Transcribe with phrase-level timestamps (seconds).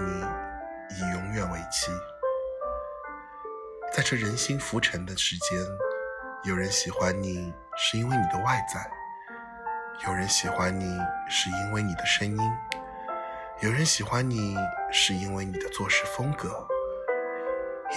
[0.00, 0.24] 你，
[0.96, 1.92] 以永远为妻。
[3.92, 5.58] 在这人心浮沉的时间，
[6.44, 8.90] 有人喜欢你是因为你的外在，
[10.06, 12.52] 有人喜欢你是因为你的声音，
[13.60, 14.56] 有人喜欢你
[14.90, 16.66] 是因为你的做事风格，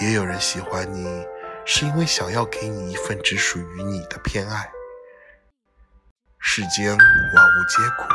[0.00, 1.26] 也有人喜欢你
[1.64, 4.70] 是因为想要给你一份只属于你的偏爱。
[6.38, 8.08] 世间万物皆苦，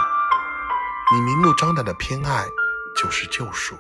[1.16, 2.46] 你明目张胆的偏爱
[3.02, 3.78] 就是救赎。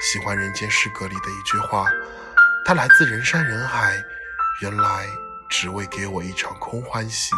[0.00, 1.86] 喜欢《人间失格》里的一句话，
[2.64, 4.02] 它来自人山人海，
[4.62, 5.06] 原来
[5.48, 7.30] 只为给我一场空欢喜。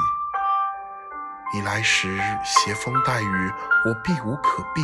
[1.52, 3.52] 你来时携风带雨，
[3.84, 4.80] 我避无可避；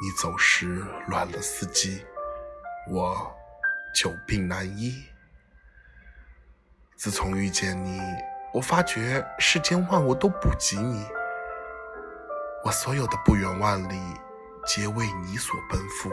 [0.00, 2.06] 你走时乱了四季，
[2.88, 3.34] 我
[3.92, 5.04] 久病难医。
[6.94, 8.00] 自从遇见你。
[8.52, 11.04] 我发觉世间万物都不及你，
[12.64, 14.00] 我所有的不远万里，
[14.66, 16.10] 皆为你所奔赴。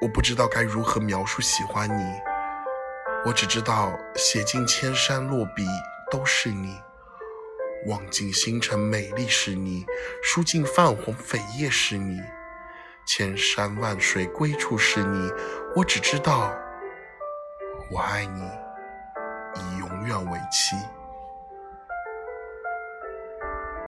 [0.00, 2.04] 我不知道该如何描述喜欢你，
[3.26, 5.66] 我只知道写尽千山落笔
[6.12, 6.80] 都是你，
[7.88, 9.84] 望尽星辰美丽是你，
[10.22, 12.20] 书尽泛黄扉页是你，
[13.04, 15.28] 千山万水归处是你。
[15.74, 16.54] 我只知道，
[17.90, 18.48] 我爱你。
[19.54, 20.76] 以永远为期。